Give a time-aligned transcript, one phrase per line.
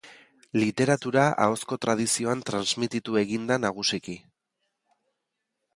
[0.59, 4.19] Literatura ahozko tradizioan transmititu egin da nagusiki.